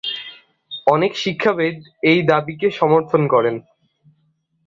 [0.87, 1.75] অনেক শিক্ষাবিদ
[2.03, 3.55] এই দাবীকে সমর্থন করেন।